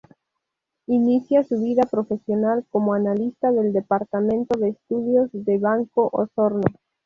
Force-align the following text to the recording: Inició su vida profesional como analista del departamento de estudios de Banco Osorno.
Inició 0.87 1.43
su 1.43 1.61
vida 1.61 1.83
profesional 1.83 2.65
como 2.71 2.95
analista 2.95 3.51
del 3.51 3.71
departamento 3.71 4.57
de 4.57 4.69
estudios 4.69 5.29
de 5.31 5.59
Banco 5.59 6.09
Osorno. 6.11 6.63